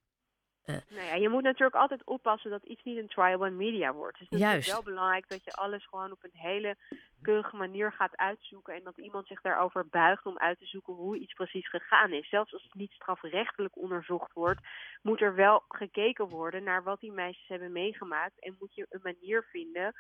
uh, 0.67 0.77
nou 0.89 1.07
ja, 1.07 1.15
je 1.15 1.29
moet 1.29 1.43
natuurlijk 1.43 1.81
altijd 1.81 2.05
oppassen 2.05 2.51
dat 2.51 2.65
iets 2.65 2.83
niet 2.83 2.99
een 2.99 3.09
trial 3.09 3.39
by 3.39 3.49
media 3.49 3.93
wordt. 3.93 4.19
Dus 4.19 4.29
het 4.29 4.59
is 4.59 4.73
wel 4.73 4.83
belangrijk 4.83 5.29
dat 5.29 5.45
je 5.45 5.53
alles 5.53 5.87
gewoon 5.87 6.13
op 6.13 6.25
een 6.25 6.41
hele 6.41 6.77
keurige 7.23 7.57
manier 7.57 7.93
gaat 7.93 8.17
uitzoeken. 8.17 8.75
En 8.75 8.85
dat 8.85 8.99
iemand 8.99 9.27
zich 9.27 9.41
daarover 9.41 9.87
buigt 9.89 10.27
om 10.27 10.39
uit 10.39 10.59
te 10.59 10.67
zoeken 10.67 10.95
hoe 10.95 11.19
iets 11.19 11.33
precies 11.33 11.69
gegaan 11.69 12.13
is. 12.13 12.29
Zelfs 12.29 12.53
als 12.53 12.63
het 12.63 12.75
niet 12.75 12.93
strafrechtelijk 12.93 13.77
onderzocht 13.77 14.33
wordt, 14.33 14.61
moet 15.03 15.21
er 15.21 15.35
wel 15.35 15.65
gekeken 15.69 16.29
worden 16.29 16.63
naar 16.63 16.83
wat 16.83 17.01
die 17.01 17.13
meisjes 17.13 17.49
hebben 17.49 17.73
meegemaakt. 17.73 18.41
En 18.41 18.57
moet 18.59 18.75
je 18.75 18.87
een 18.89 19.01
manier 19.03 19.45
vinden 19.51 19.95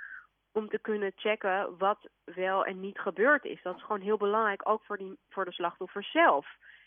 om 0.52 0.68
te 0.68 0.78
kunnen 0.78 1.12
checken 1.16 1.78
wat 1.78 2.08
wel 2.24 2.64
en 2.64 2.80
niet 2.80 2.98
gebeurd 2.98 3.44
is. 3.44 3.62
Dat 3.62 3.76
is 3.76 3.82
gewoon 3.82 4.00
heel 4.00 4.16
belangrijk, 4.16 4.68
ook 4.68 4.84
voor, 4.84 4.96
die, 4.96 5.18
voor 5.28 5.44
de 5.44 5.52
slachtoffers 5.52 6.10
zelf. 6.10 6.46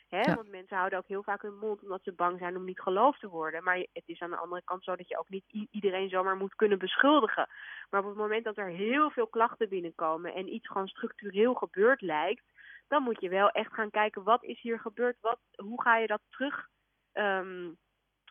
Hè? 0.09 0.35
Want 0.35 0.49
mensen 0.49 0.77
houden 0.77 0.99
ook 0.99 1.07
heel 1.07 1.23
vaak 1.23 1.41
hun 1.41 1.57
mond 1.57 1.81
omdat 1.81 2.03
ze 2.03 2.13
bang 2.13 2.39
zijn 2.39 2.55
om 2.55 2.65
niet 2.65 2.79
geloofd 2.79 3.19
te 3.19 3.29
worden. 3.29 3.63
Maar 3.63 3.77
het 3.77 4.03
is 4.05 4.21
aan 4.21 4.29
de 4.29 4.37
andere 4.37 4.61
kant 4.63 4.83
zo 4.83 4.95
dat 4.95 5.07
je 5.07 5.19
ook 5.19 5.29
niet 5.29 5.67
iedereen 5.71 6.09
zomaar 6.09 6.35
moet 6.35 6.55
kunnen 6.55 6.79
beschuldigen. 6.79 7.49
Maar 7.89 8.01
op 8.01 8.07
het 8.07 8.17
moment 8.17 8.43
dat 8.43 8.57
er 8.57 8.69
heel 8.69 9.09
veel 9.09 9.27
klachten 9.27 9.69
binnenkomen 9.69 10.33
en 10.33 10.53
iets 10.53 10.67
gewoon 10.67 10.87
structureel 10.87 11.53
gebeurd 11.53 12.01
lijkt, 12.01 12.43
dan 12.87 13.03
moet 13.03 13.21
je 13.21 13.29
wel 13.29 13.49
echt 13.49 13.73
gaan 13.73 13.89
kijken 13.89 14.23
wat 14.23 14.43
is 14.43 14.61
hier 14.61 14.79
gebeurd, 14.79 15.17
wat, 15.21 15.39
hoe 15.55 15.81
ga 15.81 15.97
je 15.97 16.07
dat 16.07 16.21
terug 16.29 16.67
um, 17.13 17.77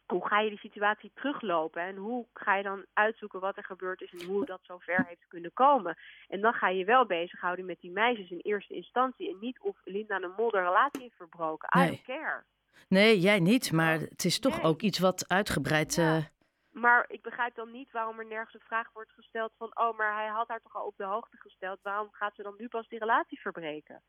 hoe 0.07 0.29
ga 0.29 0.41
je 0.41 0.49
die 0.49 0.59
situatie 0.59 1.11
teruglopen 1.15 1.83
en 1.83 1.97
hoe 1.97 2.27
ga 2.33 2.57
je 2.57 2.63
dan 2.63 2.85
uitzoeken 2.93 3.41
wat 3.41 3.57
er 3.57 3.65
gebeurd 3.65 4.01
is 4.01 4.13
en 4.13 4.27
hoe 4.27 4.45
dat 4.45 4.61
zo 4.63 4.79
ver 4.79 5.05
heeft 5.07 5.27
kunnen 5.29 5.53
komen. 5.53 5.97
En 6.29 6.41
dan 6.41 6.53
ga 6.53 6.69
je 6.69 6.85
wel 6.85 7.07
bezighouden 7.07 7.65
met 7.65 7.81
die 7.81 7.91
meisjes 7.91 8.31
in 8.31 8.41
eerste 8.43 8.75
instantie 8.75 9.31
en 9.31 9.37
niet 9.41 9.61
of 9.61 9.77
Linda 9.85 10.19
de 10.19 10.33
Mol 10.37 10.51
de 10.51 10.59
relatie 10.59 11.03
heeft 11.03 11.17
verbroken. 11.17 11.81
I 11.83 11.87
don't 11.87 12.03
care. 12.03 12.45
Nee, 12.89 13.21
jij 13.21 13.41
niet, 13.41 13.73
maar 13.73 13.99
het 13.99 14.25
is 14.25 14.39
toch 14.39 14.63
ook 14.63 14.81
iets 14.81 14.99
wat 14.99 15.29
uitgebreid... 15.29 15.95
Ja. 15.95 16.17
Uh... 16.17 16.25
Maar 16.71 17.05
ik 17.09 17.23
begrijp 17.23 17.55
dan 17.55 17.71
niet 17.71 17.91
waarom 17.91 18.19
er 18.19 18.27
nergens 18.27 18.55
een 18.55 18.61
vraag 18.61 18.91
wordt 18.93 19.13
gesteld 19.13 19.53
van... 19.59 19.71
oh, 19.75 19.97
maar 19.97 20.15
hij 20.15 20.27
had 20.27 20.49
haar 20.49 20.61
toch 20.61 20.77
al 20.77 20.87
op 20.87 20.97
de 20.97 21.05
hoogte 21.05 21.37
gesteld. 21.37 21.79
Waarom 21.83 22.09
gaat 22.11 22.35
ze 22.35 22.43
dan 22.43 22.55
nu 22.59 22.69
pas 22.69 22.89
die 22.89 22.99
relatie 22.99 23.41
verbreken? 23.41 24.03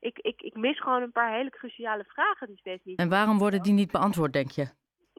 Ik, 0.00 0.18
ik, 0.18 0.40
ik 0.40 0.56
mis 0.56 0.80
gewoon 0.80 1.02
een 1.02 1.12
paar 1.12 1.32
hele 1.32 1.50
cruciale 1.50 2.04
vragen 2.04 2.46
die 2.46 2.58
steeds 2.58 2.84
niet... 2.84 2.98
En 2.98 3.08
waarom 3.08 3.38
worden 3.38 3.62
die 3.62 3.72
niet 3.72 3.90
beantwoord, 3.90 4.32
denk 4.32 4.50
je? 4.50 4.68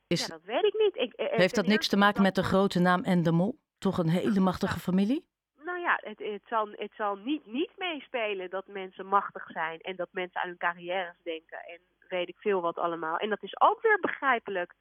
Is, 0.09 0.25
ja, 0.25 0.27
dat 0.27 0.43
weet 0.43 0.63
ik 0.63 0.73
niet. 0.73 0.95
Ik, 0.95 1.13
eh, 1.13 1.37
heeft 1.37 1.55
dat 1.55 1.67
niks 1.67 1.87
te 1.87 1.97
maken 1.97 2.21
met 2.21 2.35
de 2.35 2.43
grote 2.43 2.79
naam 2.79 3.03
en 3.03 3.23
de 3.23 3.31
mol? 3.31 3.59
Toch 3.77 3.97
een 3.97 4.09
hele 4.09 4.39
machtige 4.39 4.79
familie? 4.79 5.25
Nou 5.63 5.79
ja, 5.79 5.99
het, 6.03 6.19
het, 6.19 6.41
zal, 6.47 6.69
het 6.71 6.91
zal 6.95 7.15
niet, 7.15 7.45
niet 7.45 7.71
meespelen 7.77 8.49
dat 8.49 8.67
mensen 8.67 9.05
machtig 9.05 9.51
zijn 9.51 9.79
en 9.79 9.95
dat 9.95 10.07
mensen 10.11 10.41
aan 10.41 10.47
hun 10.47 10.57
carrières 10.57 11.15
denken 11.23 11.57
en 11.57 11.79
weet 12.07 12.27
ik 12.27 12.37
veel 12.37 12.61
wat 12.61 12.77
allemaal. 12.77 13.17
En 13.17 13.29
dat 13.29 13.43
is 13.43 13.61
ook 13.61 13.81
weer 13.81 13.97
begrijpelijk. 14.01 14.73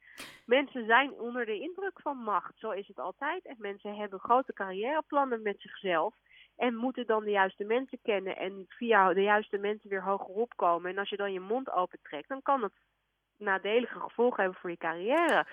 Mensen 0.45 0.85
zijn 0.85 1.11
onder 1.11 1.45
de 1.45 1.59
indruk 1.59 1.99
van 2.01 2.17
macht, 2.17 2.53
zo 2.57 2.71
is 2.71 2.87
het 2.87 2.99
altijd. 2.99 3.45
En 3.45 3.55
mensen 3.59 3.95
hebben 3.95 4.19
grote 4.19 4.53
carrièreplannen 4.53 5.41
met 5.41 5.59
zichzelf 5.59 6.15
en 6.55 6.75
moeten 6.75 7.05
dan 7.05 7.23
de 7.23 7.31
juiste 7.31 7.63
mensen 7.63 7.99
kennen 8.01 8.37
en 8.37 8.65
via 8.67 9.13
de 9.13 9.21
juiste 9.21 9.57
mensen 9.57 9.89
weer 9.89 10.03
hogerop 10.03 10.53
komen. 10.55 10.91
En 10.91 10.97
als 10.97 11.09
je 11.09 11.17
dan 11.17 11.33
je 11.33 11.39
mond 11.39 11.71
opentrekt, 11.71 12.27
dan 12.27 12.41
kan 12.41 12.61
dat 12.61 12.71
nadelige 13.39 13.99
gevolgen 13.99 14.43
hebben 14.43 14.59
voor 14.59 14.69
je 14.69 14.77
carrière. 14.77 15.47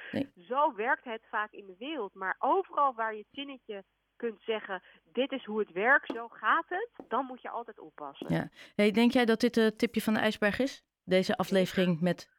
Zo 0.48 0.74
werkt 0.74 1.04
het 1.04 1.22
vaak 1.30 1.52
in 1.52 1.66
de 1.66 1.76
wereld. 1.78 2.14
Maar 2.14 2.36
overal 2.38 2.94
waar 2.94 3.14
je 3.14 3.26
zinnetje 3.30 3.84
kunt 4.16 4.42
zeggen, 4.42 4.82
dit 5.12 5.32
is 5.32 5.44
hoe 5.44 5.58
het 5.58 5.72
werkt, 5.72 6.12
zo 6.14 6.28
gaat 6.28 6.64
het, 6.68 6.90
dan 7.08 7.24
moet 7.24 7.42
je 7.42 7.50
altijd 7.50 7.78
oppassen. 7.78 8.34
Ja. 8.34 8.48
Hey, 8.74 8.90
denk 8.90 9.12
jij 9.12 9.24
dat 9.24 9.40
dit 9.40 9.54
het 9.54 9.78
tipje 9.78 10.00
van 10.00 10.14
de 10.14 10.20
ijsberg 10.20 10.58
is? 10.58 10.84
Deze 11.04 11.36
aflevering 11.36 12.00
met... 12.00 12.34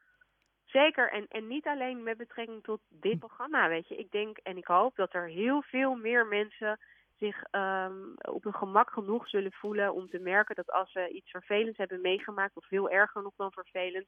Zeker, 0.65 1.11
en, 1.11 1.25
en 1.27 1.47
niet 1.47 1.65
alleen 1.65 2.03
met 2.03 2.17
betrekking 2.17 2.63
tot 2.63 2.81
dit 2.89 3.19
programma, 3.19 3.69
weet 3.69 3.87
je. 3.87 3.95
Ik 3.95 4.11
denk 4.11 4.37
en 4.37 4.57
ik 4.57 4.65
hoop 4.65 4.95
dat 4.95 5.13
er 5.13 5.27
heel 5.27 5.61
veel 5.61 5.95
meer 5.95 6.25
mensen 6.25 6.79
zich 7.17 7.43
um, 7.51 8.13
op 8.17 8.43
hun 8.43 8.53
gemak 8.53 8.89
genoeg 8.89 9.29
zullen 9.29 9.51
voelen 9.51 9.93
om 9.93 10.09
te 10.09 10.19
merken 10.19 10.55
dat 10.55 10.71
als 10.71 10.91
ze 10.91 11.09
iets 11.09 11.29
vervelends 11.31 11.77
hebben 11.77 12.01
meegemaakt, 12.01 12.55
of 12.55 12.65
veel 12.67 12.89
erger 12.89 13.21
nog 13.21 13.33
dan 13.35 13.51
vervelend, 13.51 14.07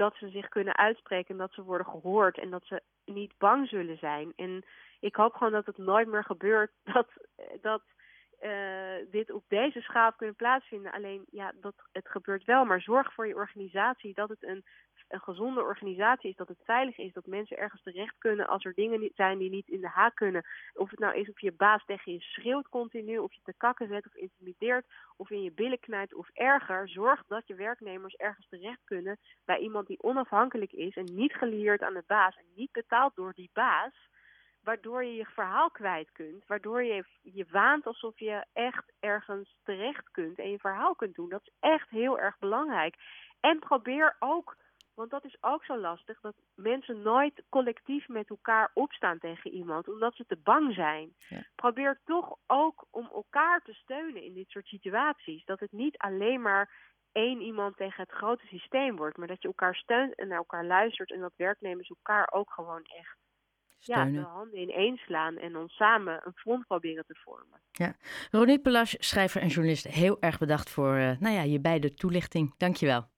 dat 0.00 0.16
ze 0.16 0.28
zich 0.28 0.48
kunnen 0.48 0.76
uitspreken 0.76 1.30
en 1.30 1.40
dat 1.40 1.52
ze 1.52 1.62
worden 1.62 1.86
gehoord 1.86 2.38
en 2.38 2.50
dat 2.50 2.64
ze 2.64 2.82
niet 3.04 3.38
bang 3.38 3.68
zullen 3.68 3.98
zijn. 3.98 4.32
En 4.36 4.64
ik 5.00 5.16
hoop 5.16 5.34
gewoon 5.34 5.52
dat 5.52 5.66
het 5.66 5.78
nooit 5.78 6.08
meer 6.08 6.24
gebeurt 6.24 6.70
dat, 6.92 7.08
dat 7.60 7.82
dit 9.10 9.30
op 9.30 9.44
deze 9.48 9.80
schaal 9.80 10.12
kunnen 10.12 10.36
plaatsvinden. 10.36 10.92
Alleen 10.92 11.24
ja, 11.30 11.52
dat, 11.60 11.74
het 11.92 12.08
gebeurt 12.08 12.44
wel. 12.44 12.64
Maar 12.64 12.80
zorg 12.80 13.12
voor 13.14 13.26
je 13.26 13.34
organisatie 13.34 14.14
dat 14.14 14.28
het 14.28 14.44
een, 14.44 14.64
een 15.10 15.20
gezonde 15.20 15.62
organisatie 15.62 16.30
is, 16.30 16.36
dat 16.36 16.48
het 16.48 16.60
veilig 16.64 16.98
is, 16.98 17.12
dat 17.12 17.26
mensen 17.26 17.56
ergens 17.56 17.82
terecht 17.82 18.18
kunnen 18.18 18.46
als 18.46 18.64
er 18.64 18.74
dingen 18.74 19.10
zijn 19.14 19.38
die 19.38 19.50
niet 19.50 19.68
in 19.68 19.80
de 19.80 19.88
haak 19.88 20.14
kunnen. 20.14 20.44
Of 20.74 20.90
het 20.90 20.98
nou 20.98 21.14
is 21.14 21.30
of 21.30 21.40
je 21.40 21.52
baas 21.52 21.84
tegen 21.84 22.12
je 22.12 22.20
schreeuwt 22.20 22.68
continu, 22.68 23.18
of 23.18 23.34
je 23.34 23.40
te 23.44 23.54
kakken 23.56 23.88
zet 23.88 24.06
of 24.06 24.14
intimideert, 24.14 24.86
of 25.16 25.30
in 25.30 25.42
je 25.42 25.52
billen 25.52 25.80
knijpt 25.80 26.14
of 26.14 26.28
erger. 26.32 26.88
Zorg 26.88 27.24
dat 27.26 27.46
je 27.46 27.54
werknemers 27.54 28.14
ergens 28.14 28.48
terecht 28.48 28.80
kunnen 28.84 29.18
bij 29.44 29.58
iemand 29.58 29.86
die 29.86 30.02
onafhankelijk 30.02 30.72
is 30.72 30.96
en 30.96 31.14
niet 31.14 31.32
gelieerd 31.32 31.82
aan 31.82 31.94
de 31.94 32.04
baas 32.06 32.36
en 32.36 32.46
niet 32.54 32.72
betaald 32.72 33.14
door 33.14 33.32
die 33.32 33.50
baas 33.52 34.08
waardoor 34.62 35.04
je 35.04 35.14
je 35.14 35.24
verhaal 35.24 35.70
kwijt 35.70 36.12
kunt. 36.12 36.46
Waardoor 36.46 36.82
je 36.82 37.04
je 37.22 37.46
waant 37.50 37.86
alsof 37.86 38.18
je 38.18 38.44
echt 38.52 38.92
ergens 39.00 39.56
terecht 39.62 40.10
kunt 40.10 40.38
en 40.38 40.50
je 40.50 40.58
verhaal 40.58 40.94
kunt 40.94 41.14
doen. 41.14 41.28
Dat 41.28 41.42
is 41.42 41.52
echt 41.60 41.90
heel 41.90 42.18
erg 42.18 42.38
belangrijk. 42.38 42.94
En 43.40 43.58
probeer 43.58 44.16
ook, 44.18 44.56
want 44.94 45.10
dat 45.10 45.24
is 45.24 45.36
ook 45.40 45.64
zo 45.64 45.78
lastig, 45.78 46.20
dat 46.20 46.34
mensen 46.54 47.02
nooit 47.02 47.42
collectief 47.48 48.08
met 48.08 48.30
elkaar 48.30 48.70
opstaan 48.74 49.18
tegen 49.18 49.50
iemand, 49.50 49.88
omdat 49.88 50.14
ze 50.14 50.24
te 50.26 50.38
bang 50.42 50.74
zijn. 50.74 51.14
Probeer 51.54 52.00
toch 52.04 52.36
ook 52.46 52.86
om 52.90 53.10
elkaar 53.14 53.62
te 53.62 53.72
steunen 53.72 54.22
in 54.22 54.34
dit 54.34 54.48
soort 54.48 54.66
situaties. 54.66 55.44
Dat 55.44 55.60
het 55.60 55.72
niet 55.72 55.98
alleen 55.98 56.42
maar 56.42 56.70
één 57.12 57.40
iemand 57.40 57.76
tegen 57.76 58.02
het 58.02 58.12
grote 58.12 58.46
systeem 58.46 58.96
wordt, 58.96 59.16
maar 59.16 59.28
dat 59.28 59.42
je 59.42 59.48
elkaar 59.48 59.74
steunt 59.74 60.14
en 60.14 60.28
naar 60.28 60.38
elkaar 60.38 60.64
luistert 60.64 61.12
en 61.12 61.20
dat 61.20 61.32
werknemers 61.36 61.88
elkaar 61.88 62.28
ook 62.32 62.50
gewoon 62.50 62.82
echt 62.82 63.18
ja, 63.80 64.04
de 64.04 64.20
handen 64.20 64.60
ineen 64.60 64.96
slaan 64.96 65.38
en 65.38 65.52
dan 65.52 65.68
samen 65.68 66.20
een 66.24 66.32
front 66.34 66.66
proberen 66.66 67.04
te 67.06 67.14
vormen. 67.14 67.60
Ja. 67.72 67.94
Ronit 68.30 68.62
Pelas, 68.62 68.96
schrijver 68.98 69.40
en 69.40 69.48
journalist, 69.48 69.86
heel 69.86 70.16
erg 70.20 70.38
bedacht 70.38 70.70
voor 70.70 70.94
uh, 70.96 71.18
nou 71.18 71.34
ja, 71.34 71.42
je 71.42 71.60
beide 71.60 71.94
toelichting. 71.94 72.54
Dankjewel. 72.56 73.06